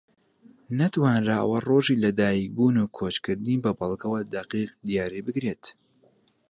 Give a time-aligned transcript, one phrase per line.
[0.77, 5.63] نەتوانراوە ڕۆژی لە دایک بوون و کۆچکردنی بە بەڵگەوە دەقیق دیاری بکرێت